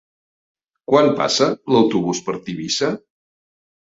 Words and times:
Quan 0.93 1.11
passa 1.21 1.49
l'autobús 1.75 2.23
per 2.31 2.39
Tivissa? 2.49 2.91